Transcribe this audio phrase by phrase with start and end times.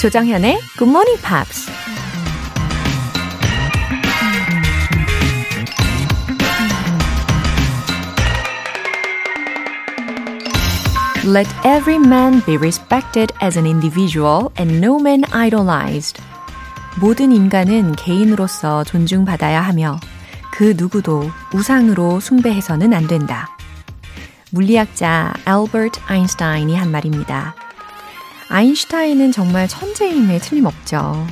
[0.00, 1.70] 조정현의 Good Morning Pops.
[11.26, 16.22] Let every man be respected as an individual and no man idolized.
[16.98, 20.00] 모든 인간은 개인으로서 존중받아야 하며
[20.50, 23.54] 그 누구도 우상으로 숭배해서는 안 된다.
[24.50, 27.54] 물리학자 알버트 아인슈타인이 한 말입니다.
[28.50, 31.24] 아인슈타인은 정말 천재임에 틀림없죠.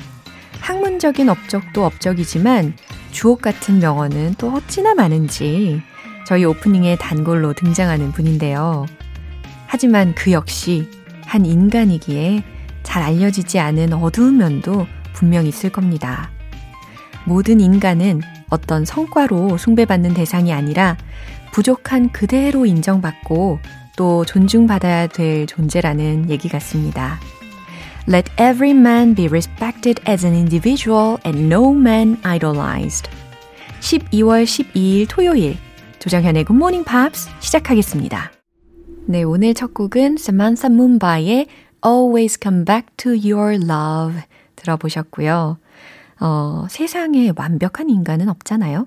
[0.60, 2.74] 학문적인 업적도 업적이지만
[3.10, 5.82] 주옥 같은 명언은 또 어찌나 많은지
[6.24, 8.86] 저희 오프닝의 단골로 등장하는 분인데요.
[9.66, 10.88] 하지만 그 역시
[11.24, 12.44] 한 인간이기에
[12.84, 16.30] 잘 알려지지 않은 어두운 면도 분명 있을 겁니다.
[17.24, 20.96] 모든 인간은 어떤 성과로 숭배받는 대상이 아니라
[21.50, 23.58] 부족한 그대로 인정받고
[23.98, 27.18] 또 존중받아야 될 존재라는 얘기 같습니다.
[28.08, 33.10] Let every man be respected as an individual and no man idolized.
[33.80, 35.56] 12월 12일 토요일
[35.98, 38.30] 조정현의 Good Morning Pops 시작하겠습니다.
[39.06, 41.48] 네, 오늘 첫 곡은 Samantha Mumba의
[41.84, 44.22] Always Come Back to Your Love
[44.54, 45.58] 들어보셨고요.
[46.20, 48.86] 어, 세상에 완벽한 인간은 없잖아요.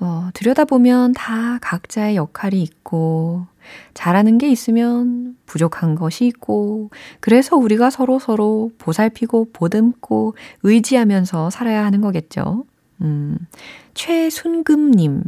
[0.00, 3.46] 어, 들여다보면 다 각자의 역할이 있고,
[3.94, 12.00] 잘하는 게 있으면 부족한 것이 있고, 그래서 우리가 서로 서로 보살피고 보듬고 의지하면서 살아야 하는
[12.00, 12.64] 거겠죠.
[13.00, 13.38] 음,
[13.94, 15.24] 최순금님,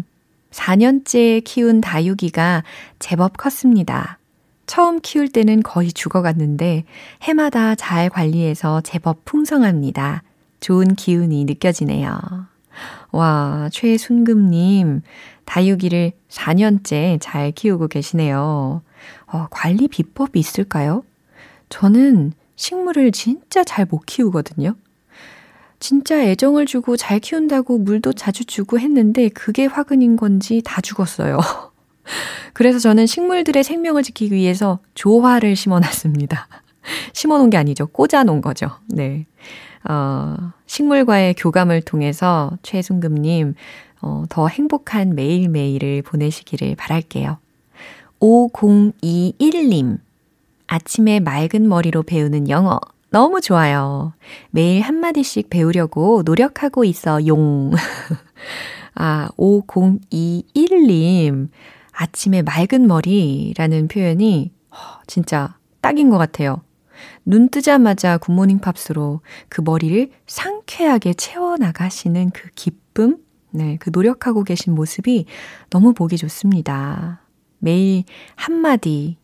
[0.51, 2.63] 4년째 키운 다육이가
[2.99, 4.19] 제법 컸습니다.
[4.67, 6.85] 처음 키울 때는 거의 죽어갔는데
[7.23, 10.23] 해마다 잘 관리해서 제법 풍성합니다.
[10.61, 12.19] 좋은 기운이 느껴지네요.
[13.13, 15.03] 와, 최순금님,
[15.45, 18.83] 다육이를 4년째 잘 키우고 계시네요.
[19.27, 21.05] 어, 관리 비법이 있을까요?
[21.69, 24.75] 저는 식물을 진짜 잘 못 키우거든요.
[25.81, 31.39] 진짜 애정을 주고 잘 키운다고 물도 자주 주고 했는데 그게 화근인 건지 다 죽었어요.
[32.55, 36.49] 그래서 저는 식물들의 생명을 지키기 위해서 조화를 심어 놨습니다.
[37.13, 37.87] 심어 놓은 게 아니죠.
[37.89, 38.71] 꽂아 놓은 거죠.
[38.87, 39.27] 네.
[39.87, 43.55] 어, 식물과의 교감을 통해서 최순금님,
[44.05, 47.39] 어, 더 행복한 매일매일을 보내시기를 바랄게요.
[48.21, 49.99] 5021님,
[50.67, 52.79] 아침에 맑은 머리로 배우는 영어.
[53.09, 54.13] 너무 좋아요.
[54.51, 57.73] 매일 한마디씩 배우려고 노력하고 있어, 용.
[58.95, 61.49] 아, 5021님.
[61.93, 64.53] 아침에 맑은 머리라는 표현이
[65.07, 66.61] 진짜 딱인 것 같아요.
[67.25, 73.24] 눈 뜨자마자 굿모닝 팝스로 그 머리를 상쾌하게 채워나가시는 그 기쁨?
[73.55, 75.27] 네, 그 노력하고 계신 모습이
[75.71, 77.21] 너무 보기 좋습니다.
[77.61, 78.03] 매일
[78.35, 79.17] 한마디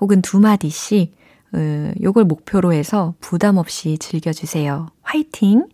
[0.00, 1.12] 혹은 두 마디씩
[1.54, 4.86] 어, 요걸 목표로 해서 부담 없이 즐겨주세요.
[5.02, 5.66] 화이팅!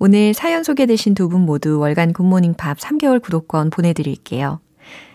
[0.00, 4.60] 오늘 사연 소개되신 두 분 모두 월간 굿모닝 팝 3개월 구독권 보내드릴게요.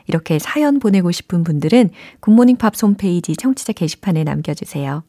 [0.08, 5.03] 이렇게 사연 보내고 싶은 분들은 굿모닝 팝 홈페이지 청취자 게시판에 남겨주세요.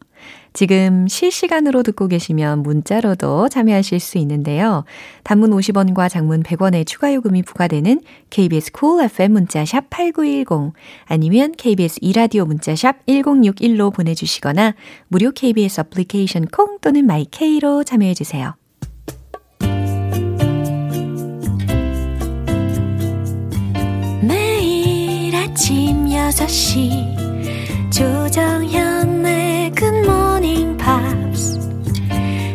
[0.53, 4.85] 지금 실시간으로 듣고 계시면 문자로도 참여하실 수 있는데요.
[5.25, 8.01] 단문 50원과 장문 100원의 추가 요금이 부과되는
[8.31, 10.73] KBS cool FM 문자샵 8910
[11.07, 14.75] 아니면 KBS 이라디오 문자샵 1061로 보내주시거나
[15.09, 18.55] 무료 KBS 애플리케이션 콩 또는 마이케이로 참여해 주세요.
[25.55, 31.61] 아침 6시 조정현의 굿모닝 팝스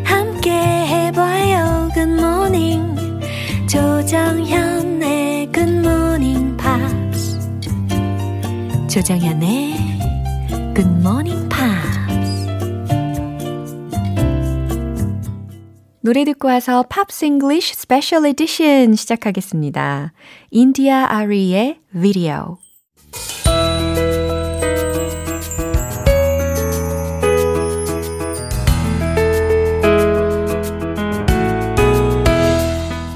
[0.03, 3.21] 함께 해봐요 굿모닝
[3.69, 7.39] 조정현의 굿모닝 팝스
[8.89, 9.75] 조정현의
[10.75, 12.49] 굿모닝 팝스
[16.01, 20.11] 노래 듣고 와서 팝스 잉글리쉬 스페셜 에디션 시작하겠습니다.
[20.51, 22.57] 인디아 아리의 비디오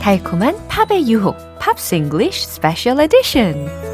[0.03, 3.92] 달콤한 팝의 유혹, 팝스 잉글리쉬 스페셜 에디션.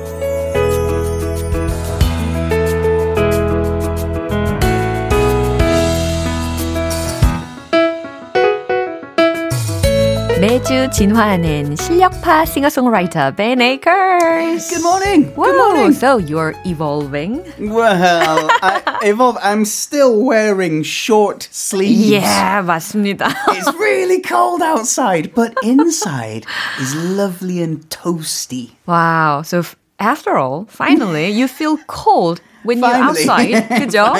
[10.40, 14.68] 매주 진화하는 실력파 싱어송라이터 Ben Akers.
[14.68, 15.24] Good morning.
[15.34, 15.92] Whoa, Good morning.
[15.92, 17.42] So you're evolving.
[17.58, 19.38] Well, I, evolve.
[19.42, 22.08] I'm still wearing short sleeves.
[22.10, 23.32] Yeah, 맞습니다.
[23.48, 26.44] It's really cold outside, but inside
[26.80, 28.72] is lovely and toasty.
[28.86, 29.42] wow.
[29.42, 33.67] So f- after all, finally, you feel cold when you're outside.
[33.79, 34.13] 그죠?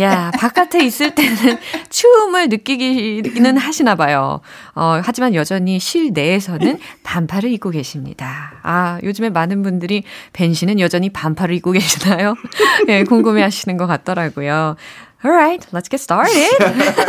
[0.00, 1.58] 야, 바깥에 있을 때는
[1.90, 4.40] 추움을 느끼기는 하시나 봐요.
[4.74, 8.54] 어, 하지만 여전히 실내에서는 반팔을 입고 계십니다.
[8.62, 12.34] 아, 요즘에 많은 분들이 벤 씨는 여전히 반팔을 입고 계시나요?
[12.88, 14.76] 예, 궁금해 하시는 것 같더라고요.
[15.24, 16.50] Alright, let's get started.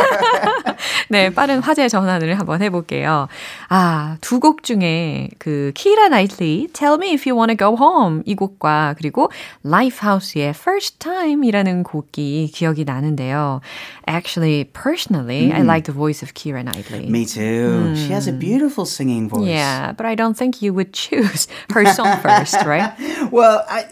[1.08, 3.28] 네, 빠른 화제 전환을 한번 해볼게요.
[3.68, 8.34] 아, 두 곡 중에 그 키라 나이틀리 Tell Me If You Wanna Go Home 이
[8.34, 9.30] 곡과 그리고
[9.64, 13.60] Lifehouse의 First Time이라는 곡이 기억이 나는데요.
[14.06, 15.54] Actually, personally, mm.
[15.54, 17.06] I like the voice of Keira Knightley.
[17.08, 17.94] Me too.
[17.94, 17.96] Mm.
[17.96, 19.48] She has a beautiful singing voice.
[19.48, 22.92] Yeah, but I don't think you would choose her song first, right?
[23.32, 23.86] well, I,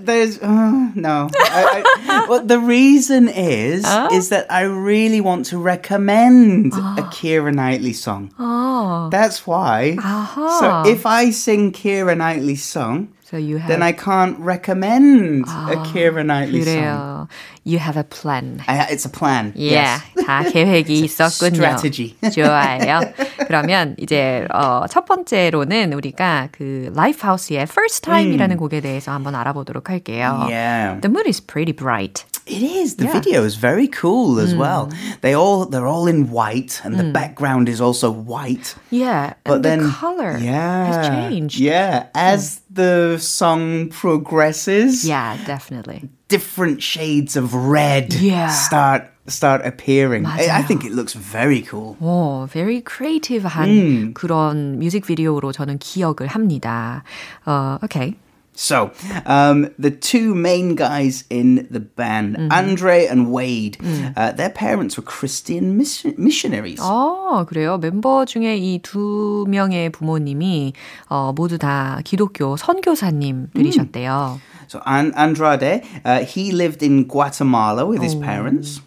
[0.00, 1.28] there's uh, no.
[1.34, 4.14] I, I, well, the reason is oh?
[4.14, 6.78] is that I really want to recommend oh.
[6.78, 7.10] a ah.
[7.10, 8.32] Keira Knightley song.
[8.38, 9.96] Oh, that's why.
[9.98, 10.60] Uh-huh.
[10.60, 15.50] So if I sing Keira Knightley song, so you have, then I can't recommend oh,
[15.50, 16.96] a ah, Keira Knightley 그래요.
[16.96, 17.28] song.
[17.64, 18.62] You have a plan.
[18.68, 19.52] I, it's a plan.
[19.56, 20.26] Yeah, yes.
[20.26, 21.56] 다 계획이 있었군요.
[21.56, 22.14] Strategy.
[22.22, 23.12] 좋아요.
[23.47, 30.45] 그러면 이제 어, 첫 번째로는 우리가 그 Lifehouse의 First Time이라는 곡에 대해서 한번 알아보도록 할게요.
[30.49, 30.99] Yeah.
[31.01, 32.25] The mood is pretty bright.
[32.47, 32.95] It is.
[32.97, 33.13] The Yeah.
[33.21, 34.89] video is very cool as well.
[35.21, 38.75] They all they're all in white and the background is also white.
[38.89, 41.59] Yeah, But and then the color yeah, has changed.
[41.59, 46.09] Yeah, as the song progresses, Yeah, definitely.
[46.29, 48.49] different shades of red Yeah.
[48.49, 50.24] start start appearing.
[50.24, 50.50] 맞아요.
[50.50, 51.96] I think it looks very cool.
[52.00, 54.12] Oh, very creative한 mm.
[54.14, 57.02] 그런 music video로 저는 기억을 합니다.
[57.46, 58.14] uh, okay.
[58.58, 58.90] So,
[59.26, 62.50] um, the two main guys in the band, mm-hmm.
[62.50, 64.14] Andrade and Wade, mm.
[64.16, 66.78] uh, their parents were Christian mission, missionaries.
[66.80, 67.76] Oh, 그래요.
[67.78, 70.72] 멤버 중에 이 두 명의 부모님이
[71.10, 74.38] 어, 모두 다 기독교 선교사님들이셨대요.
[74.38, 74.40] Mm.
[74.68, 78.80] So, An- Andrade, uh, he lived in Guatemala with his parents.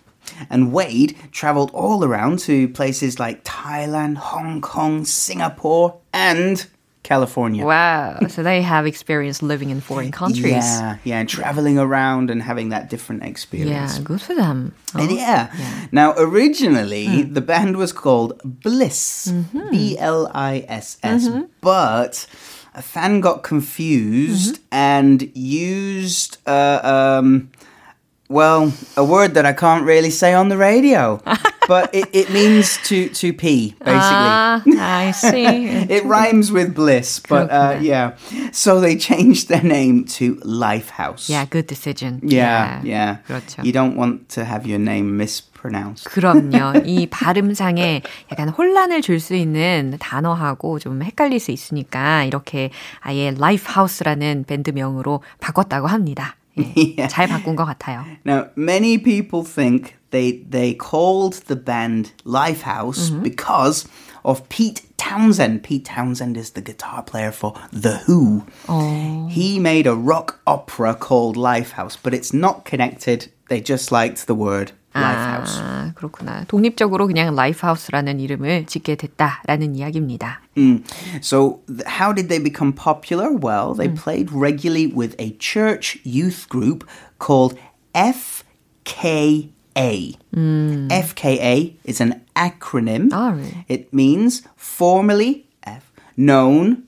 [0.50, 6.66] And Wade traveled all around to places like Thailand, Hong Kong, Singapore, and
[7.04, 7.66] California.
[7.66, 8.20] Wow.
[8.30, 10.52] So they have experience living in foreign countries.
[10.52, 13.98] Yeah, yeah, and traveling around and having that different experience.
[13.98, 14.74] Yeah, good for them.
[14.94, 15.52] And yeah.
[15.92, 19.34] Now, originally, the band was called Bliss,
[19.72, 21.28] B L I S S,
[21.62, 22.28] but
[22.76, 27.50] a fan got confused and used, uh, um,
[28.30, 31.20] well, a word that I can't really say on the radio,
[31.68, 34.30] but it, it means to, to pee, basically.
[34.30, 35.66] Ah, I see.
[35.66, 38.16] It rhymes with bliss, but uh, yeah.
[38.52, 41.28] So they changed their name to Lifehouse.
[41.28, 42.22] yeah, good decision.
[42.24, 43.18] Yeah, yeah.
[43.28, 43.66] 그렇죠.
[43.66, 46.06] You don't want to have your name mispronounced.
[46.06, 46.86] 그럼요.
[46.86, 52.70] 이 발음상에 약간 혼란을 줄 수 있는 단어하고 좀 헷갈릴 수 있으니까 이렇게
[53.02, 56.36] 아예 라이프하우스라는 밴드명으로 바꿨다고 합니다.
[56.76, 57.08] yeah.
[57.08, 58.06] 잘 바꾼 것 같아요.
[58.26, 63.24] Now, many people think they they called the band Lifehouse mm-hmm.
[63.24, 63.88] because
[64.24, 65.64] of Pete Townshend.
[65.64, 68.46] Pete Townshend is the guitar player for The Who.
[68.68, 69.28] Oh.
[69.30, 73.32] He made a rock opera called Lifehouse, but it's not connected.
[73.50, 75.61] They just liked the word Lifehouse.
[75.61, 76.45] 아, 그렇구나.
[76.47, 80.41] 독립적으로 그냥 라이프하우스라는 이름을 짓게 됐다라는 이야기입니다.
[80.57, 80.85] Mm.
[81.21, 83.31] So, th- how did they become popular?
[83.33, 86.87] Well, they played regularly with a church youth group
[87.19, 87.59] called
[87.95, 89.51] FKA.
[89.75, 93.11] FKA is an acronym.
[93.13, 93.65] Oh, really?
[93.69, 96.85] It means formerly F known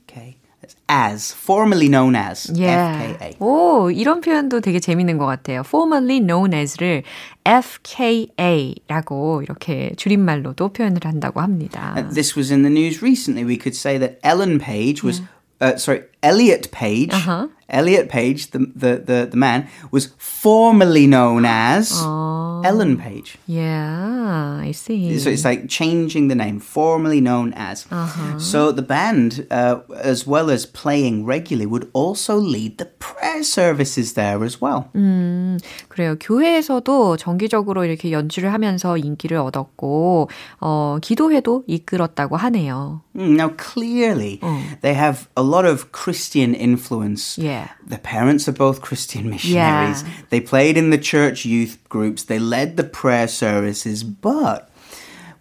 [0.91, 3.13] as formerly known as Yeah.
[3.17, 3.35] FKA.
[3.39, 5.61] 오, 이런 표현도 되게 재밌는 것 같아요.
[5.65, 7.03] formerly known as를
[7.45, 11.93] FKA라고 이렇게 줄임말로도 표현을 한다고 합니다.
[11.97, 13.43] Uh, This was in the news recently.
[13.45, 15.21] We could say that Ellen Page was,
[15.61, 17.13] uh, sorry, Elliot Page.
[17.13, 17.47] Uh-huh.
[17.69, 21.91] Elliot Page, the, the, the, the man, was formerly known as
[22.63, 23.37] Ellen Page.
[23.45, 25.19] Yeah, I see.
[25.19, 27.85] So it's like changing the name, formerly known as.
[28.37, 34.13] So the band, uh, as well as playing regularly, would also lead the prayer services
[34.13, 34.89] there as well.
[35.89, 36.15] 그래요.
[36.21, 40.29] 교회에서도 정기적으로 이렇게 연주를 하면서 인기를 얻었고,
[40.61, 43.01] 어, 기도회도 이끌었다고 하네요.
[43.13, 44.39] Mm, Now, clearly,
[44.81, 46.10] they have a lot of Christian
[46.54, 47.38] influence.
[47.38, 47.68] Yeah.
[47.86, 50.04] The parents are both Christian missionaries.
[50.30, 52.24] They played in the church youth groups.
[52.24, 54.02] They led the prayer services.
[54.04, 54.71] But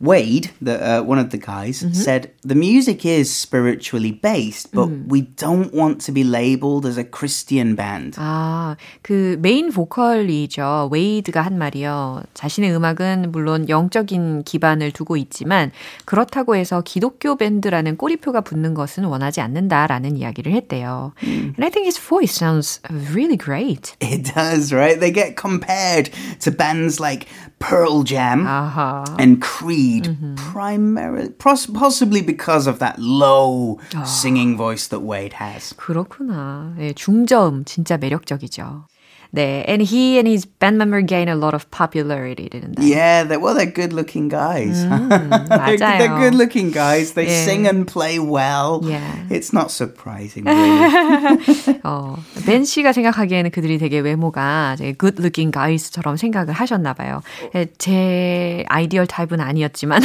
[0.01, 5.23] Wade, the, uh, one of the guys, said the music is spiritually based, but we
[5.23, 8.19] don't want to be labeled as a Christian band.
[8.19, 10.91] 아, 그 메인 보컬이죠.
[10.93, 12.25] 웨이드가 한 말이요.
[12.35, 15.71] 자신의 음악은 물론 영적인 기반을 두고 있지만
[16.05, 21.13] 그렇다고 해서 기독교 밴드라는 꼬리표가 붙는 것은 원하지 않는다라는 이야기를 했대요.
[21.25, 22.81] And I think his voice sounds
[23.15, 23.97] really great.
[24.01, 25.01] It does, right?
[25.01, 26.11] They get compared
[26.41, 27.27] to bands like
[27.59, 29.05] Pearl Jam 아하.
[29.19, 29.90] and Creed,
[30.37, 35.75] primarily, pos- possibly because of that low singing voice that Wade has.
[35.77, 36.75] 그렇구나.
[36.79, 38.87] 예, 중저음 진짜 매력적이죠.
[39.34, 42.88] 네, and he and his band member gain a lot of popularity, didn't they?
[42.92, 44.84] Yeah, they're, well, they're good looking guys.
[44.84, 45.00] they're,
[45.48, 45.80] 맞아요.
[45.80, 47.14] they're good looking guys.
[47.14, 47.46] They Yeah.
[47.48, 48.82] sing and play well.
[48.84, 49.00] Yeah.
[49.30, 51.80] It's not surprising, really.
[51.84, 57.22] 어, 벤 씨가 생각하기에는 그들이 되게 외모가 되게 good looking guys처럼 생각을 하셨나 봐요.
[57.56, 60.02] 예, 제 아이디얼 타입은 아니었지만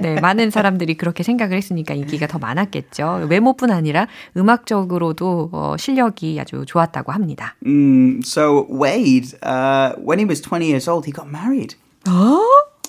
[0.00, 3.26] 네, 많은 사람들이 그렇게 생각을 했으니까 인기가 더 많았겠죠.
[3.28, 7.56] 외모뿐 아니라 음악적으로도 어, 실력이 아주 좋았다고 합니다.
[7.75, 11.75] Mm, so, Wade, uh, when he was 20 years old, he got married.
[12.05, 12.39] 어?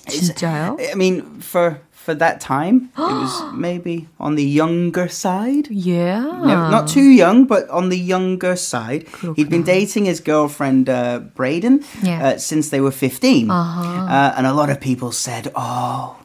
[0.07, 0.77] 진짜요?
[0.91, 5.69] I mean, for for that time, it was maybe on the younger side.
[5.71, 6.19] Yeah.
[6.43, 9.07] No, not too young, but on the younger side.
[9.37, 12.35] He'd been dating his girlfriend uh, Braden Yeah.
[12.35, 13.49] uh, since they were 15.
[13.49, 14.03] Uh-huh.
[14.03, 16.17] Uh, and a lot of people said, oh,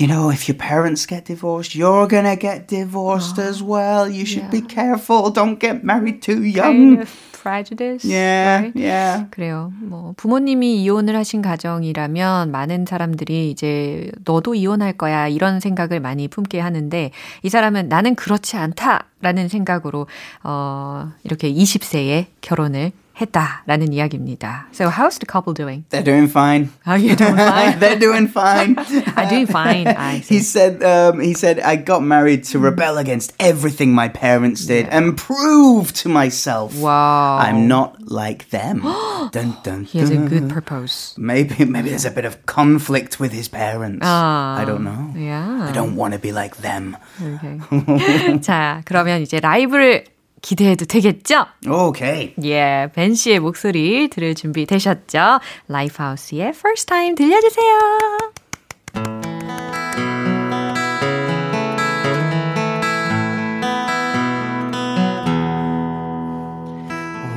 [0.00, 4.08] You know, if your parents get divorced, you're going to get divorced as well.
[4.08, 5.30] You should be careful.
[5.30, 6.96] Don't get married too young.
[6.96, 8.04] Kind of prejudice.
[8.04, 8.72] Yeah, right?
[8.74, 9.26] yeah.
[9.30, 9.72] 그래요.
[9.80, 16.60] 뭐 부모님이 이혼을 하신 가정이라면 많은 사람들이 이제 너도 이혼할 거야 이런 생각을 많이 품게
[16.60, 17.10] 하는데
[17.42, 20.06] 이 사람은 나는 그렇지 않다라는 생각으로
[20.44, 24.67] 어 이렇게 20세에 결혼을 했다라는 이야기입니다.
[24.73, 25.85] So how's the couple doing?
[25.89, 26.71] They're doing fine.
[26.85, 27.79] Are you doing fine?
[27.79, 28.75] They're doing fine.
[29.15, 29.87] I'm doing fine.
[29.87, 30.35] I see.
[30.35, 34.89] He said, um, he said, I got married to rebel against everything my parents did
[34.91, 37.37] and prove to myself Wow.
[37.39, 38.81] I'm not like them.
[39.31, 40.27] dun, dun, He has a dun.
[40.27, 41.15] good purpose.
[41.17, 43.99] Maybe, maybe there's a bit of conflict with his parents.
[44.03, 44.57] Ah.
[44.59, 45.13] I don't know.
[45.15, 45.69] Yeah.
[45.69, 46.97] I don't want to be like them.
[47.23, 47.59] Okay.
[48.43, 50.03] 자, 그러면 이제 라이브를
[50.41, 51.47] 기대해도 되겠죠?
[51.67, 52.35] Okay.
[52.43, 55.39] 예, 벤 씨의 목소리 들을 준비 되셨죠?
[55.67, 57.79] 라이프하우스의 First Time 들려주세요.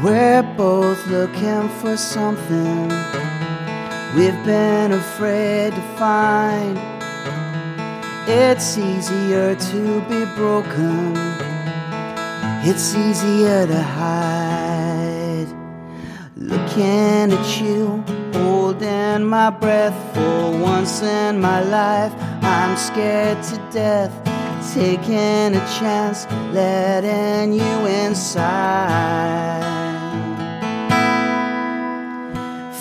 [0.02, 2.88] We're both looking for something
[4.14, 6.78] we've been afraid to find.
[8.28, 11.14] It's easier to be broken,
[12.65, 15.47] it's easier to hide.
[16.37, 18.01] Looking at you,
[18.33, 22.13] holding my breath for once in my life.
[22.41, 24.13] I'm scared to death,
[24.73, 29.61] taking a chance, letting you inside.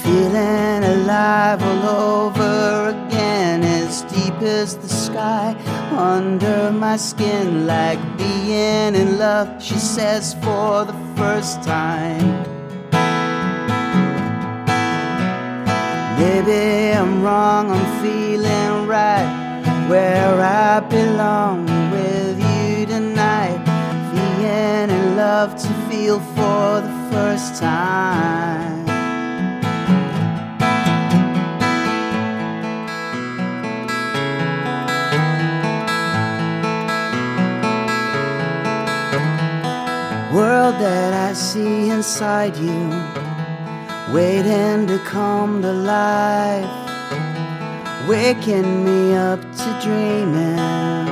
[0.03, 5.57] Feeling alive all over again, as deep as the sky
[5.99, 12.43] under my skin, like being in love, she says for the first time.
[16.19, 19.43] Maybe I'm wrong, I'm feeling right
[19.89, 23.61] where I belong with you tonight.
[24.15, 28.82] Being in love to feel for the first time.
[40.73, 42.91] World that I see inside you,
[44.15, 46.89] waiting to come to life,
[48.09, 51.09] waking me up to dreaming,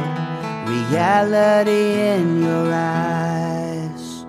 [0.67, 4.25] reality in your eyes.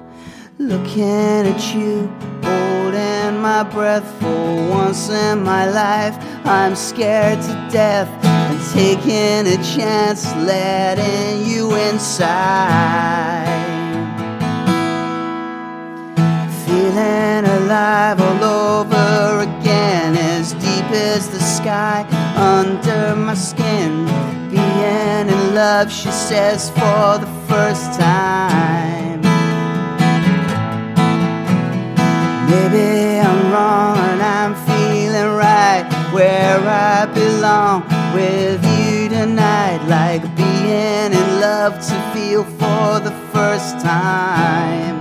[0.58, 2.08] Looking at you,
[2.44, 6.18] holding my breath for once in my life.
[6.46, 13.61] I'm scared to death and taking a chance, letting you inside.
[16.92, 22.06] Feeling alive all over again, as deep as the sky
[22.36, 24.06] under my skin.
[24.50, 29.22] Being in love, she says, for the first time.
[32.52, 37.84] Maybe I'm wrong and I'm feeling right where I belong
[38.14, 45.01] with you tonight, like being in love to feel for the first time.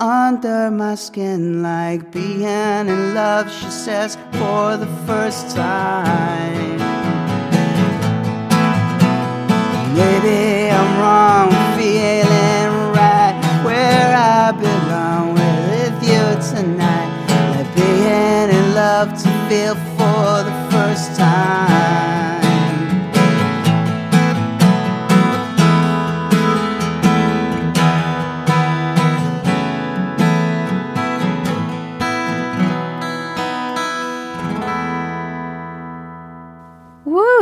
[0.00, 6.78] under my skin, like being in love, she says, for the first time.
[9.94, 17.12] Maybe I'm wrong, feeling right where I belong with you tonight.
[17.54, 22.39] Like being in love to feel for the first time.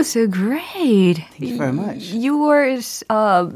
[0.09, 1.19] So great.
[1.19, 1.99] Thank you very much.
[1.99, 3.51] You were uh,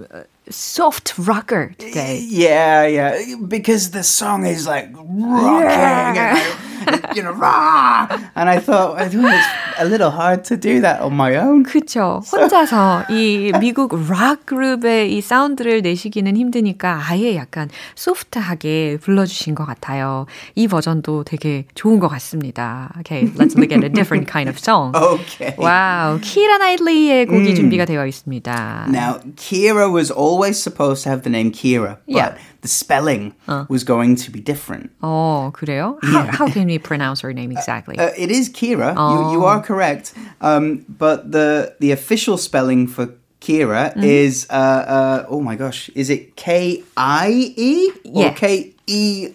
[0.49, 2.25] soft rocker today.
[2.29, 6.57] Yeah, yeah, because the song is like rocking, I,
[7.16, 9.48] you know, rah, and I thought I thought it's
[9.80, 11.64] a little hard to do that on my own.
[11.64, 12.22] 그쵸.
[12.32, 20.26] 혼자서 이 미국 락 그룹의 이 사운드를 내시기는 힘드니까 아예 약간 소프트하게 불러주신 것 같아요.
[20.56, 22.92] 이 버전도 되게 좋은 것 같습니다.
[23.00, 24.96] Okay, let's look at a different kind of song.
[24.96, 25.56] Okay.
[25.58, 28.88] 와우, 키라 나이틀리의 곡이 준비가 되어 있습니다.
[28.90, 32.36] Now, Kira was always supposed to have the name Kira, but Yeah.
[32.62, 33.34] the spelling
[33.70, 34.90] was going to be different.
[35.02, 35.98] 어, 그래요?
[36.04, 37.99] How, how can we pronounce her name exactly?
[37.99, 38.95] Uh, it is Kira.
[38.95, 40.15] You, you are correct.
[40.41, 46.11] Um, but the the official spelling for Kira is uh, uh, oh my gosh, is
[46.11, 48.33] it K I E or Yeah.
[48.35, 49.29] K E?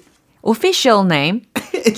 [0.44, 1.42] Official name,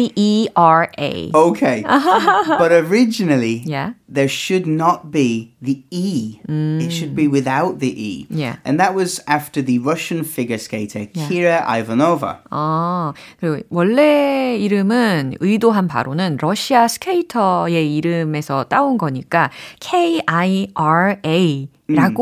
[0.00, 1.30] K-I-E-R-A.
[1.34, 3.92] Okay, but originally, Yeah.
[4.08, 6.40] there should not be the E.
[6.48, 8.26] It should be without the E.
[8.30, 8.56] Yeah.
[8.64, 12.38] and that was after the Russian figure skater Kira Ivanova.
[12.50, 19.50] 아, 그리고 원래 이름은 의도한 바로는 러시아 스케이터의 이름에서 따온 거니까
[19.80, 20.74] K-I-R-A라고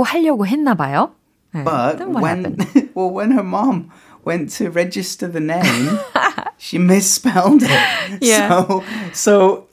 [0.04, 1.12] 하려고 했나 봐요.
[1.54, 2.90] 네, But then what when happened?
[2.94, 3.88] well, when her mom
[4.24, 5.98] went to register the name,
[6.58, 8.22] she misspelled it.
[8.22, 8.48] Yeah.
[8.48, 9.66] So so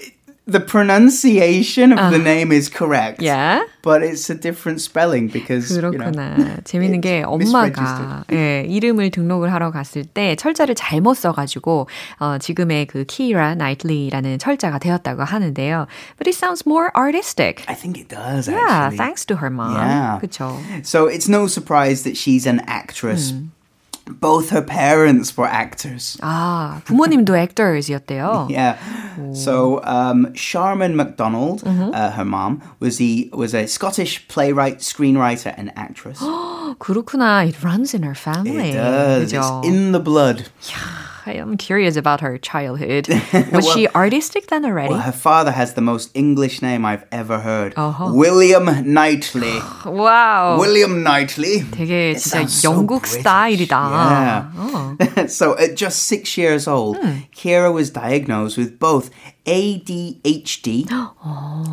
[0.48, 3.20] the pronunciation of the name is correct.
[3.20, 3.64] Yeah.
[3.82, 6.64] But it's a different spelling because you know, 그렇구나.
[6.64, 11.88] 재밌는 게 it's 엄마가 예, 이름을 등록을 하러 갔을 때 철자를 잘못 써가지고
[12.20, 15.88] 어, 지금의 그 키라 나이틀리라는 철자가 되었다고 하는데요.
[16.18, 17.64] But it sounds more artistic.
[17.68, 18.98] I think it does Yeah, actually.
[18.98, 19.74] thanks to her mom.
[19.74, 20.20] Yeah.
[20.22, 20.62] 그쵸.
[20.84, 23.32] So it's no surprise that she's an actress.
[23.32, 23.50] Hmm.
[24.10, 26.16] Both her parents were actors.
[26.22, 28.48] 아, 부모님도 actors이었대요.
[28.52, 28.78] Yeah.
[29.34, 31.90] So um, Sharman MacDonald, Mm-hmm.
[31.92, 36.20] uh, her mom, was the was a Scottish playwright, screenwriter, and actress.
[36.78, 37.48] 그렇구나.
[37.50, 38.72] It runs in her family.
[38.72, 39.34] It does.
[39.34, 39.42] 그죠?
[39.42, 40.50] It's in the blood.
[41.30, 43.08] I am curious about her childhood.
[43.52, 44.90] Was she artistic then already?
[44.94, 47.74] Well, her father has the most English name I've ever heard.
[47.76, 48.12] Uh-huh.
[48.14, 49.60] William Knightley.
[49.86, 50.60] 와우.
[50.60, 51.64] William Knightley.
[51.72, 53.24] 되게 It 진짜 sounds so 영국 British.
[53.24, 53.74] 스타일이다.
[55.10, 55.28] Yeah.
[55.28, 57.26] so at just six years old, Hmm.
[57.36, 59.10] Kira was diagnosed with both
[59.46, 60.86] ADHD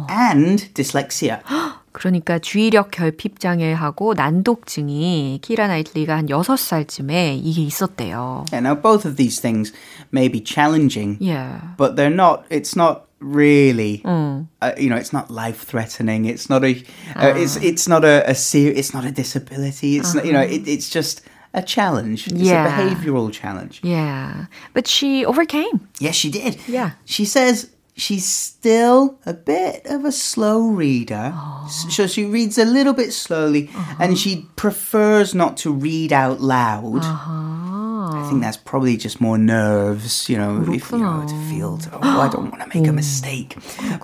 [0.09, 1.41] and dyslexia.
[1.97, 8.45] 그러니까 주의력 결핍 장애하고 난독증이 키라 나이틀리가 한 6살쯤에 이게 있었대요.
[8.53, 9.73] Yeah, now both of these things
[10.13, 11.61] may be challenging, Yeah.
[11.77, 12.45] but they're not.
[12.51, 14.03] It's not really.
[14.05, 14.49] Mm.
[14.61, 16.25] Uh, you know, it's not life threatening.
[16.25, 16.83] It's not a.
[17.17, 19.97] Uh, it's it's not a, a ser- It's not a disability.
[19.99, 20.25] It's not.
[20.25, 21.23] You know, it, it's just
[21.55, 22.29] a challenge.
[22.29, 22.65] It's Yeah.
[22.67, 23.81] a behavioral challenge.
[23.85, 24.47] Yeah.
[24.73, 25.89] But she overcame.
[26.01, 26.57] Yes, she did.
[26.67, 26.93] Yeah.
[27.05, 31.34] She says she's still a bit of a slow reader.
[31.66, 36.40] S- So she reads a little bit slowly and she prefers not to read out
[36.40, 37.02] loud.
[37.04, 41.90] I think that's probably just more nerves, you know, if you know, to feel, to,
[41.94, 43.58] oh, I don't want to make a mistake.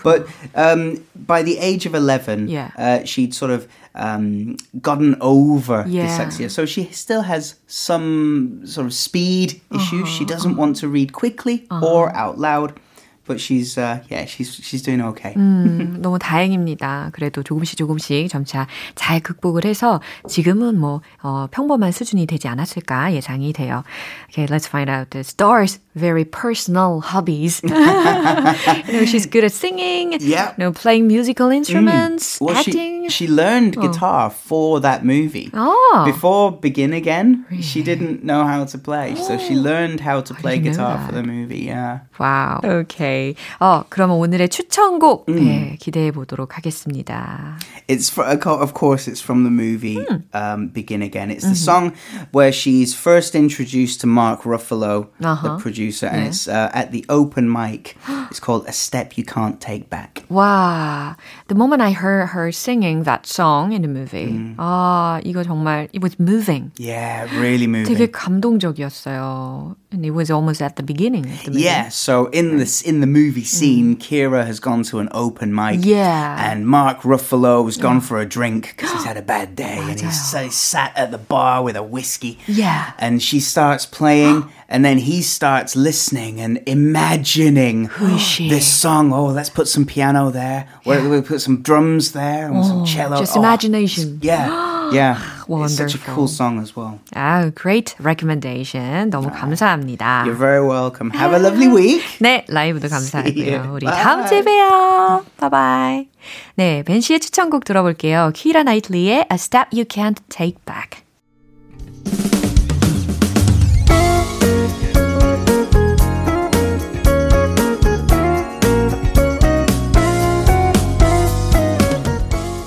[0.04, 2.72] But um, by the age of 11, Yeah.
[2.78, 6.08] uh, she'd sort of um, gotten over Yeah.
[6.08, 6.50] dyslexia.
[6.52, 10.10] So she still has some sort of speed issues.
[10.10, 12.80] She doesn't want to read quickly or out loud.
[13.26, 15.34] But she's uh, yeah, she's she's doing okay.
[15.38, 17.10] 음, 너무 다행입니다.
[17.14, 23.54] 그래도 조금씩 조금씩 점차 잘 극복을 해서 지금은 뭐 어, 평범한 수준이 되지 않았을까 예상이
[23.54, 23.84] 돼요.
[24.30, 27.61] Okay, let's find out the star's very personal hobbies.
[27.65, 30.55] you know, she's good at singing, Yeah.
[30.57, 33.09] you know, playing musical instruments, Well, acting.
[33.11, 35.51] she she learned guitar for that movie.
[35.55, 36.03] Oh.
[36.07, 40.59] Before Begin Again, she didn't know how to play, so she learned how to play
[40.59, 41.07] didn't know guitar that.
[41.07, 41.65] for the movie.
[41.67, 42.01] Yeah.
[42.19, 42.61] Wow.
[42.63, 43.09] Okay.
[43.09, 43.35] Okay.
[43.61, 45.35] 어, 그러면 오늘의 추천곡 음.
[45.37, 47.57] 네, 기대해 보도록 하겠습니다.
[47.89, 50.25] It's for, of course it's from the movie 음.
[50.35, 51.31] um, Begin Again.
[51.31, 51.93] It's the song
[52.33, 55.43] where she's first introduced to Mark Ruffalo, uh-huh.
[55.43, 56.29] the producer, and yeah.
[56.29, 57.97] it's uh, at the open mic.
[58.31, 60.25] It's called A Step You Can't Take Back.
[60.29, 61.17] Wow.
[61.49, 64.55] The moment I heard her singing that song in the movie, 음.
[64.59, 66.73] 아, 이거 정말 it was moving.
[66.77, 67.95] Yeah, really moving.
[67.95, 69.77] 되게 감동적이었어요.
[69.91, 71.63] And it was almost at the beginning of the movie.
[71.65, 74.01] Yeah, so in this in the movie scene, mm.
[74.01, 75.81] Kira has gone to an open mic.
[75.83, 76.37] Yeah.
[76.39, 80.33] And Mark Ruffalo's gone for a drink because he's had a bad day and he's,
[80.33, 82.39] he's sat at the bar with a whiskey.
[82.47, 82.93] Yeah.
[82.99, 88.49] And she starts playing and then he starts listening and imagining Who is she?
[88.49, 89.13] this song.
[89.13, 90.67] Oh, let's put some piano there.
[90.85, 91.09] Yeah.
[91.09, 93.19] We'll, put some drums there and oh, some cello.
[93.19, 94.21] Just oh, imagination.
[94.23, 94.91] Yeah.
[94.93, 95.21] Yeah.
[95.49, 95.65] Wonderful.
[95.65, 97.01] It's such a cool song as well.
[97.15, 99.11] Ah, great recommendation.
[99.11, 100.25] 너무 감사합니다.
[100.25, 101.11] You're very welcome.
[101.11, 102.03] Have a lovely week.
[102.21, 103.73] 네, 라이브도 감사하고요.
[103.73, 105.25] 우리 다음 주에 봬요.
[105.39, 106.09] 바이바이.
[106.57, 108.33] 네, 벤 씨의 추천곡 들어볼게요.
[108.35, 111.02] 키라 나이틀리의 A Step You Can't Take Back.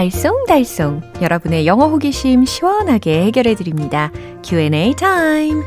[0.00, 4.10] 알쏭달쏭 여러분의 영어 호기심 시원하게 해결해 드립니다.
[4.42, 5.62] Q&A 타임.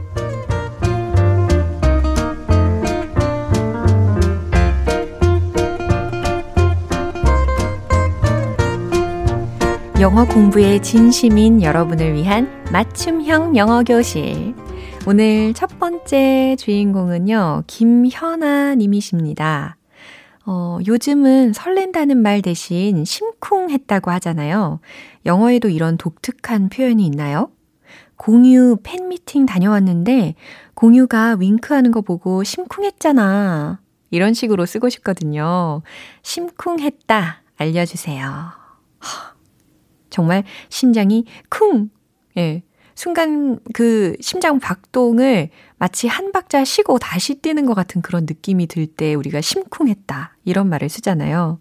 [10.00, 14.56] 영어 공부에 진심인 여러분을 위한 맞춤형 영어 교실.
[15.06, 19.78] 오늘 첫 번째 주인공은요, 김현아 님이십니다.
[20.46, 24.80] 어, 요즘은 설렌다는 말 대신 심쿵했다고 하잖아요.
[25.26, 27.50] 영어에도 이런 독특한 표현이 있나요?
[28.18, 30.36] 공유 팬미팅 다녀왔는데
[30.74, 33.80] 공유가 윙크하는 거 보고 심쿵했잖아.
[34.12, 35.82] 이런 식으로 쓰고 싶거든요.
[36.22, 37.42] 심쿵했다.
[37.58, 38.64] 알려주세요.
[40.10, 41.90] 정말 심장이 쿵!
[42.38, 42.64] 예.
[42.96, 45.50] 순간 그 심장 박동을
[45.84, 50.38] 마치 한 박자 쉬고 다시 뛰는 것 같은 그런 느낌이 들 때 우리가 심쿵했다.
[50.46, 51.60] 이런 말을 쓰잖아요.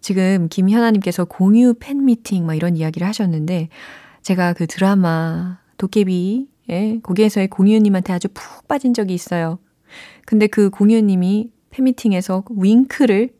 [0.00, 3.68] 지금 김현아님께서 공유 팬미팅 막 이런 이야기를 하셨는데
[4.22, 9.58] 제가 그 드라마 도깨비 예, 거기에서의 공유님한테 아주 푹 빠진 적이 있어요.
[10.24, 13.30] 근데 그 공유님이 팬미팅에서 윙크를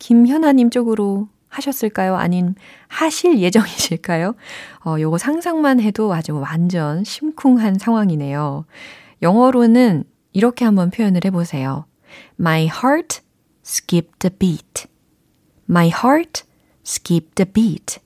[0.00, 2.16] 김현아님 쪽으로 하셨을까요?
[2.16, 2.56] 아닌
[2.88, 4.34] 하실 예정이실까요?
[4.84, 8.64] 어, 요거 상상만 해도 아주 완전 심쿵한 상황이네요.
[9.22, 11.86] 영어로는 이렇게 한번 표현을 해보세요.
[12.38, 13.20] My heart
[13.64, 14.86] skipped a beat.
[15.70, 16.42] My heart
[16.84, 18.00] skipped a beat.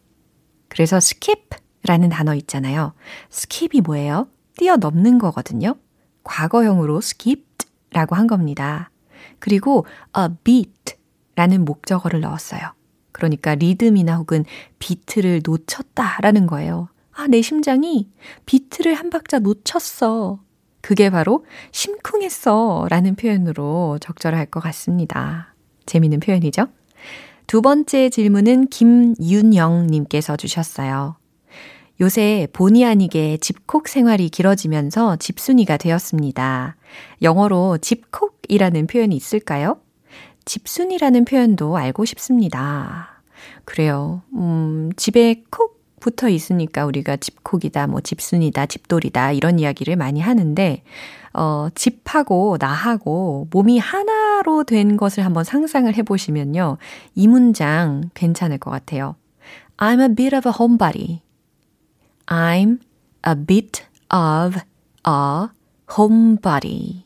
[0.68, 2.92] 그래서 skip 라는 단어 있잖아요.
[3.32, 4.28] skip이 뭐예요?
[4.58, 5.76] 뛰어넘는 거거든요.
[6.22, 8.90] 과거형으로 skipped 라고 한 겁니다.
[9.38, 9.86] 그리고
[10.18, 10.96] a beat
[11.34, 12.60] 라는 목적어를 넣었어요.
[13.12, 14.44] 그러니까 리듬이나 혹은
[14.78, 16.88] 비트를 놓쳤다라는 거예요.
[17.12, 18.10] 아, 내 심장이
[18.44, 20.40] 비트를 한 박자 놓쳤어.
[20.86, 25.52] 그게 바로 심쿵했어 라는 표현으로 적절할 것 같습니다.
[25.84, 26.68] 재미있는 표현이죠?
[27.48, 31.16] 두 번째 질문은 김윤영님께서 주셨어요.
[32.00, 36.76] 요새 본의 아니게 집콕 생활이 길어지면서 집순이가 되었습니다.
[37.20, 39.80] 영어로 집콕이라는 표현이 있을까요?
[40.44, 43.24] 집순이라는 표현도 알고 싶습니다.
[43.64, 44.22] 그래요.
[44.34, 45.75] 음, 집에 콕
[46.06, 50.84] 붙어 있으니까 우리가 집콕이다, 뭐 집순이다, 집돌이다 이런 이야기를 많이 하는데
[51.34, 56.78] 어, 집하고 나하고 몸이 하나로 된 것을 한번 상상을 해 보시면요.
[57.16, 59.16] 이 문장 괜찮을 것 같아요.
[59.78, 61.22] I'm a bit of a homebody.
[62.26, 62.78] I'm
[63.26, 63.82] a bit
[64.14, 64.60] of
[65.08, 65.48] a
[65.98, 67.02] homebody.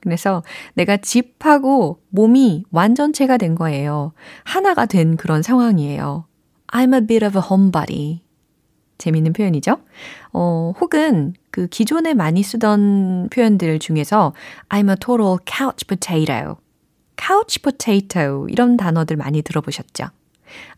[0.00, 0.42] 그래서
[0.74, 4.12] 내가 집하고 몸이 완전체가 된 거예요.
[4.44, 6.26] 하나가 된 그런 상황이에요.
[6.68, 8.23] I'm a bit of a homebody.
[8.98, 9.78] 재밌는 표현이죠?
[10.32, 14.34] 어, 혹은 그 기존에 많이 쓰던 표현들 중에서
[14.68, 16.56] I'm a total couch potato.
[17.18, 20.06] couch potato 이런 단어들 많이 들어보셨죠?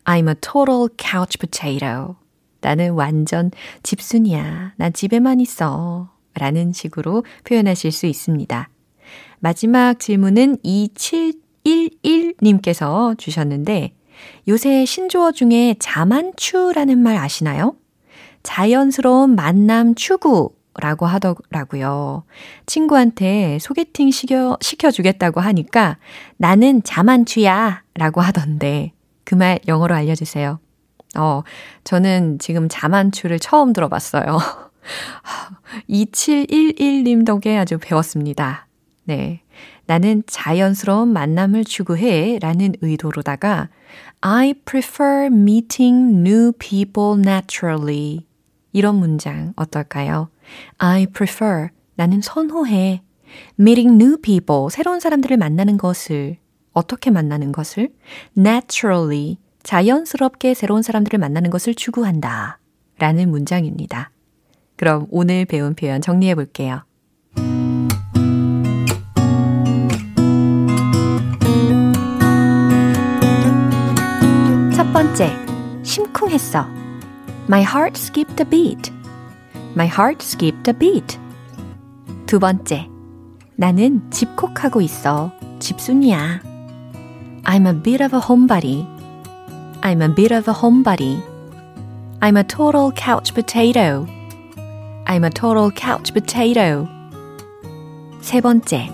[0.05, 2.15] I'm a total couch potato.
[2.61, 3.51] 나는 완전
[3.83, 4.73] 집순이야.
[4.77, 6.09] 나 집에만 있어.
[6.33, 8.69] 라는 식으로 표현하실 수 있습니다.
[9.39, 13.93] 마지막 질문은 2711 2771님께서 주셨는데
[14.47, 17.75] 요새 신조어 중에 자만추라는 말 아시나요?
[18.43, 22.23] 자연스러운 만남 추구 라고 하더라고요.
[22.67, 25.97] 친구한테 소개팅 시켜, 시켜주겠다고 하니까
[26.37, 30.59] 나는 자만추야 라고 하던데 그 말 영어로 알려주세요.
[31.17, 31.41] 어,
[31.83, 34.37] 저는 지금 자만추를 처음 들어봤어요.
[35.89, 38.67] 2711님 덕에 아주 배웠습니다.
[39.03, 39.41] 네.
[39.85, 43.69] 나는 자연스러운 만남을 추구해 라는 의도로다가
[44.21, 48.26] I prefer meeting new people naturally.
[48.71, 50.29] 이런 문장 어떨까요?
[50.77, 51.69] I prefer.
[51.95, 53.01] 나는 선호해.
[53.59, 54.67] meeting new people.
[54.71, 56.37] 새로운 사람들을 만나는 것을.
[56.73, 57.89] 어떻게 만나는 것을?
[58.37, 59.37] naturally.
[59.63, 62.59] 자연스럽게 새로운 사람들을 만나는 것을 추구한다.
[62.99, 64.11] 라는 문장입니다.
[64.75, 66.83] 그럼 오늘 배운 표현 정리해 볼게요.
[74.75, 75.33] 첫 번째,
[75.83, 76.86] 심쿵했어.
[77.48, 78.90] My heart skipped a beat.
[79.74, 81.18] My heart skipped a beat.
[82.26, 82.88] 두 번째,
[83.56, 85.32] 나는 집콕하고 있어.
[85.58, 86.40] 집순이야.
[87.44, 88.86] I'm a bit of a homebody.
[89.82, 91.22] I'm a bit of a homebody.
[92.20, 94.06] I'm a total couch potato.
[95.06, 96.88] I'm a total couch potato.
[98.20, 98.88] 세 번째,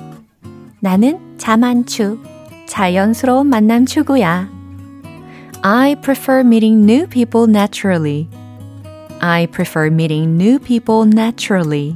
[0.81, 2.19] 나는 자만추.
[2.67, 4.49] 자연스러운 만남 추구야.
[5.63, 8.29] I prefer meeting new people naturally.
[9.26, 11.96] I prefer meeting new people naturally.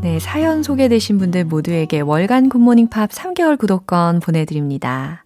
[0.00, 5.24] 네, 사연 소개되신 분들 모두에게 월간 굿모닝 팝 3개월 구독권 보내드립니다.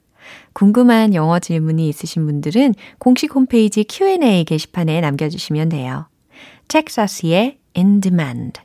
[0.55, 6.07] 궁금한 영어 질문이 있으신 분들은 공식 홈페이지 Q&A 게시판에 남겨주시면 돼요.
[6.68, 8.59] 텍사스의 In Demand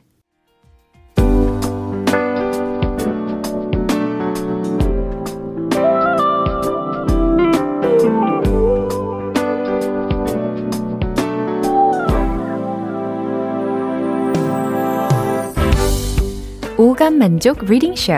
[16.98, 18.12] 오감 만족 리딩 쇼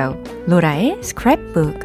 [0.46, 1.78] 로라의 스크랩북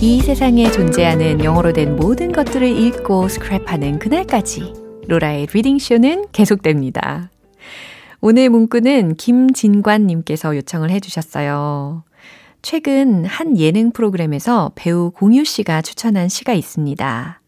[0.00, 4.72] 이 세상에 존재하는 영어로 된 모든 것들을 읽고 스크랩하는 그날까지
[5.08, 7.28] 로라의 리딩 쇼는 계속됩니다.
[8.20, 12.04] 오늘 문구는 김진관님께서 요청을 해주셨어요.
[12.62, 17.40] 최근 한 예능 프로그램에서 배우 공유 씨가 추천한 시가 있습니다.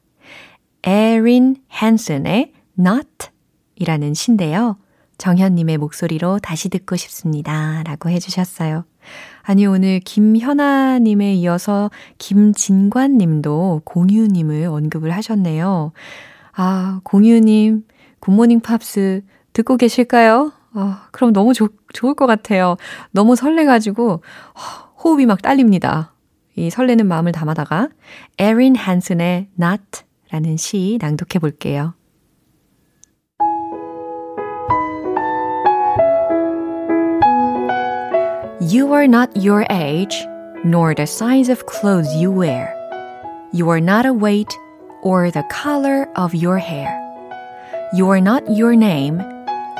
[0.84, 3.28] 에린 헨슨의 Not
[3.76, 4.76] 이라는 시인데요.
[5.18, 7.82] 정현님의 목소리로 다시 듣고 싶습니다.
[7.84, 8.84] 라고 해주셨어요.
[9.42, 15.92] 아니, 오늘 김현아님에 이어서 김진관님도 공유님을 언급을 하셨네요.
[16.52, 17.84] 아, 공유님,
[18.20, 20.52] 굿모닝 팝스 듣고 계실까요?
[20.74, 22.76] 아, 그럼 너무 좋, 좋을 것 같아요.
[23.10, 24.22] 너무 설레가지고,
[25.03, 26.13] 호흡이 막 딸립니다.
[26.55, 27.89] 이 설레는 마음을 담아다가
[28.37, 31.93] 에린 한슨의 Not 라는 시 낭독해 볼게요.
[38.61, 40.25] You are not your age,
[40.63, 42.73] nor the size of clothes you wear.
[43.51, 44.55] You are not a weight
[45.03, 46.89] or the color of your hair.
[47.93, 49.21] You are not your name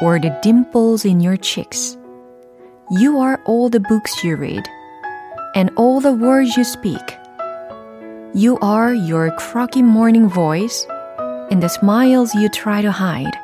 [0.01, 1.97] or the dimples in your cheeks.
[2.91, 4.67] You are all the books you read
[5.54, 7.16] and all the words you speak.
[8.34, 10.87] You are your croaky morning voice
[11.50, 13.34] and the smiles you try to hide.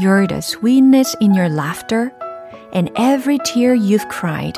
[0.00, 2.12] You're the sweetness in your laughter
[2.72, 4.56] and every tear you've cried.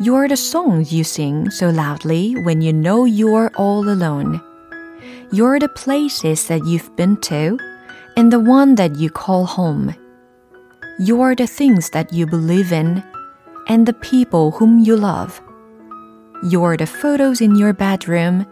[0.00, 4.40] You're the songs you sing so loudly when you know you're all alone.
[5.30, 7.58] You're the places that you've been to
[8.16, 9.94] and the one that you call home.
[10.98, 13.02] You're the things that you believe in
[13.67, 15.41] and the people whom you love.
[16.43, 18.45] You're the photos in your bedroom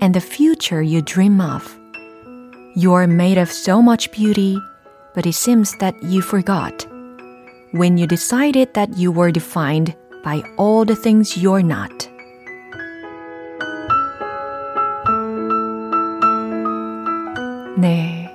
[0.00, 1.78] and the future you dream of.
[2.74, 4.58] You're made of so much beauty,
[5.14, 6.86] but it seems that you forgot
[7.72, 12.08] when you decided that you were defined by all the things you're not.
[17.78, 18.28] 네.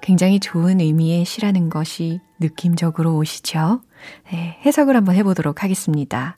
[0.00, 3.82] 굉장히 좋은 의미의 시라는 것이 느낌적으로 오시죠?
[4.31, 6.37] 네, 해석을 한번 해보도록 하겠습니다.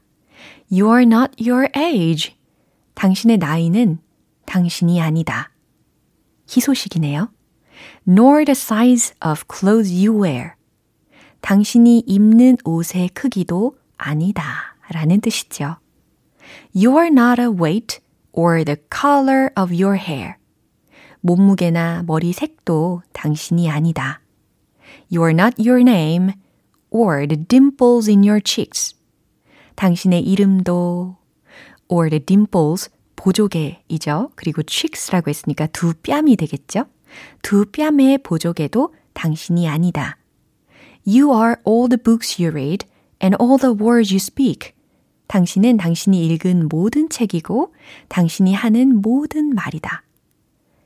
[0.71, 2.35] You are not your age.
[2.95, 3.99] 당신의 나이는
[4.45, 5.51] 당신이 아니다.
[6.49, 7.29] 희소식이네요.
[8.07, 10.51] Nor the size of clothes you wear.
[11.41, 14.75] 당신이 입는 옷의 크기도 아니다.
[14.89, 15.77] 라는 뜻이죠.
[16.75, 17.99] You are not a weight
[18.31, 20.35] or the color of your hair.
[21.21, 24.21] 몸무게나 머리 색도 당신이 아니다.
[25.11, 26.33] You're not your name
[26.93, 28.95] or the dimples in your cheeks.
[29.75, 31.17] 당신의 이름도
[31.89, 34.31] or the dimples 보조개이죠.
[34.35, 36.85] 그리고 cheeks라고 했으니까 두 뺨이 되겠죠.
[37.41, 40.17] 두 뺨의 보조개도 당신이 아니다.
[41.05, 42.85] You are all the books you read
[43.21, 44.73] and all the words you speak.
[45.27, 47.73] 당신은 당신이 읽은 모든 책이고
[48.07, 50.03] 당신이 하는 모든 말이다.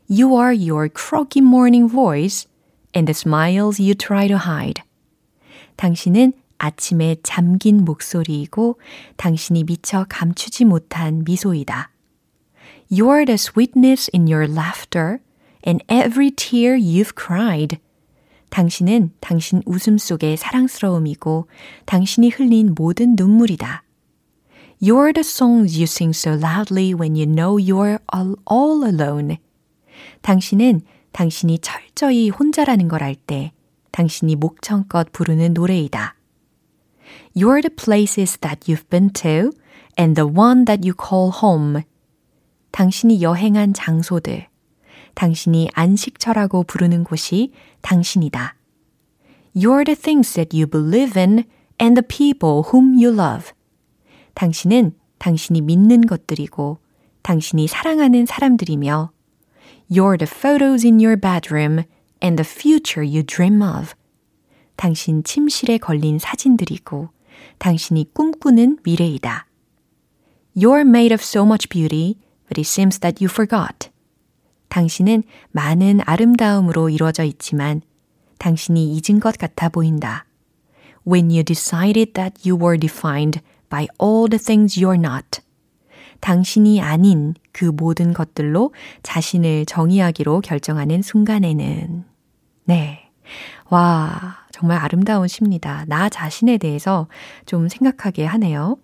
[0.09, 2.47] You are your croaky morning voice
[2.95, 4.86] and the smiles you try to hide.
[5.77, 8.79] 당신은 아침에 잠긴 목소리이고
[9.15, 11.91] 당신이 미처 감추지 못한 미소이다.
[12.91, 15.19] You're the sweetness in your laughter
[15.65, 17.77] and every tear you've cried.
[18.49, 21.47] 당신은 당신 웃음 속의 사랑스러움이고
[21.85, 23.83] 당신이 흘린 모든 눈물이다.
[24.81, 29.37] You're the songs you sing so loudly when you know you're all, all alone.
[30.21, 33.51] 당신은 당신이 철저히 혼자라는 걸 알 때
[33.97, 36.13] 당신이 목청껏 부르는 노래이다.
[37.35, 39.49] You're the places that you've been to
[39.97, 41.81] and the one that you call home.
[42.69, 44.49] 당신이 여행한 장소들,
[45.15, 48.55] 당신이 안식처라고 부르는 곳이 당신이다.
[49.55, 51.45] You're the things that you believe in
[51.81, 53.51] and the people whom you love.
[54.35, 56.77] 당신은 당신이 믿는 것들이고
[57.23, 59.09] 당신이 사랑하는 사람들이며
[59.89, 61.85] You're the photos in your bedroom
[62.20, 63.94] and the future you dream of.
[64.76, 67.10] 당신 침실에 걸린 사진들이고
[67.58, 69.46] 당신이 꿈꾸는 미래이다.
[70.56, 72.18] You're made of so much beauty,
[72.48, 73.90] but it seems that you forgot.
[74.68, 77.82] 당신은 많은 아름다움으로 이루어져 있지만
[78.38, 80.26] 당신이 잊은 것 같아 보인다.
[81.06, 85.40] When you decided that you were defined by all the things you're not.
[86.19, 92.03] 당신이 아닌 그 모든 것들로 자신을 정의하기로 결정하는 순간에는.
[92.65, 93.09] 네.
[93.69, 95.85] 와, 정말 아름다운 시입니다.
[95.87, 97.07] 나 자신에 대해서
[97.45, 98.77] 좀 생각하게 하네요.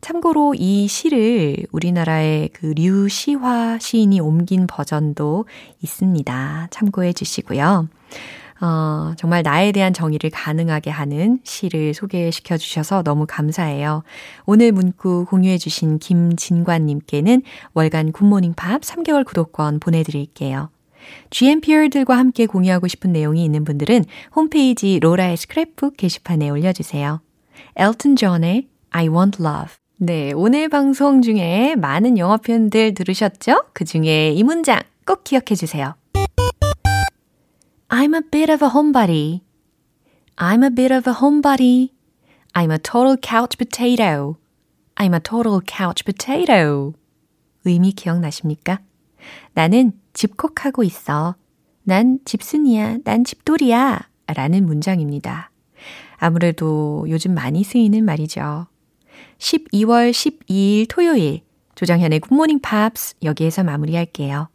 [0.00, 5.46] 참고로 이 시를 우리나라의 그 류시화 시인이 옮긴 버전도
[5.82, 6.68] 있습니다.
[6.70, 7.88] 참고해 주시고요.
[8.60, 14.02] 어, 정말 나에 대한 정의를 가능하게 하는 시를 소개시켜 주셔서 너무 감사해요.
[14.46, 17.42] 오늘 문구 공유해 주신 김진관님께는
[17.74, 20.70] 월간 굿모닝 팝 3개월 구독권 보내드릴게요.
[21.30, 27.20] GMPR들과 함께 공유하고 싶은 내용이 있는 분들은 홈페이지 로라의 스크랩북 게시판에 올려주세요.
[27.76, 33.64] 엘튼 존의 I Want Love 네, 오늘 방송 중에 많은 영어 표현들 들으셨죠?
[33.72, 35.94] 그 중에 이 문장 꼭 기억해 주세요.
[37.96, 39.42] I'm a bit of a homebody.
[40.36, 41.90] I'm a bit of a homebody.
[42.52, 44.36] I'm a total couch potato.
[44.96, 46.94] I'm a total couch potato.
[47.64, 48.80] 의미 기억나십니까?
[49.52, 51.36] 나는 집콕하고 있어.
[51.84, 52.98] 난 집순이야.
[53.04, 54.00] 난 집돌이야.
[54.26, 55.52] 라는 문장입니다.
[56.16, 58.66] 아무래도 요즘 많이 쓰이는 말이죠.
[59.38, 61.42] 12월 12일 토요일
[61.76, 64.48] 조정현의 굿모닝 팝스 여기에서 마무리할게요.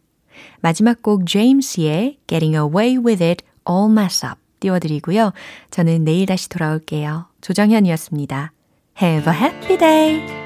[0.60, 5.32] 마지막 곡 제임스의 Getting Away With It All Mess Up 띄워드리고요.
[5.70, 7.26] 저는 내일 다시 돌아올게요.
[7.40, 8.52] 조정현이었습니다.
[9.00, 10.39] Have a happy day!